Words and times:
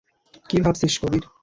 কি 0.49 0.57
ভাবছিস, 0.61 0.93
কবির? 1.01 1.23